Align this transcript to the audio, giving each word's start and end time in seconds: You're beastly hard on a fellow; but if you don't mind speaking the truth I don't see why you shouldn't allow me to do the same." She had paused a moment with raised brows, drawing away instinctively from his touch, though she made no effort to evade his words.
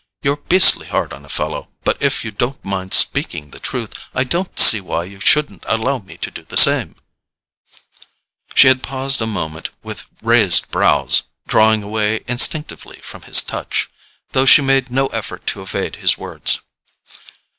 You're 0.23 0.37
beastly 0.37 0.87
hard 0.87 1.13
on 1.13 1.23
a 1.25 1.29
fellow; 1.29 1.69
but 1.83 2.01
if 2.01 2.25
you 2.25 2.31
don't 2.31 2.65
mind 2.65 2.91
speaking 2.91 3.51
the 3.51 3.59
truth 3.59 3.93
I 4.15 4.23
don't 4.23 4.57
see 4.57 4.81
why 4.81 5.03
you 5.03 5.19
shouldn't 5.19 5.63
allow 5.67 5.99
me 5.99 6.17
to 6.25 6.31
do 6.31 6.41
the 6.43 6.57
same." 6.57 6.95
She 8.55 8.67
had 8.67 8.81
paused 8.81 9.21
a 9.21 9.27
moment 9.27 9.69
with 9.83 10.05
raised 10.23 10.71
brows, 10.71 11.21
drawing 11.45 11.83
away 11.83 12.23
instinctively 12.27 12.99
from 13.03 13.21
his 13.29 13.43
touch, 13.43 13.91
though 14.31 14.47
she 14.47 14.63
made 14.63 14.89
no 14.89 15.05
effort 15.09 15.45
to 15.45 15.61
evade 15.61 15.97
his 15.97 16.17
words. 16.17 16.61